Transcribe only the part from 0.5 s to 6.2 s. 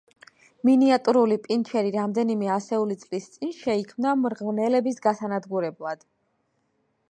მინიატურული პინჩერი რამდენიმე ასეული წლის წინ შეიქმნა მღრღნელების გასანადგურებლად.